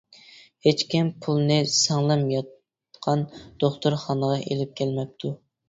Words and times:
ھېچكىم 0.67 1.11
پۇلنى 1.25 1.57
سىڭلىم 1.73 2.25
ياتقان 2.33 3.23
دوختۇرخانىغا 3.37 4.43
ئېلىپ 4.43 4.77
كەلمەپتۇ. 4.83 5.37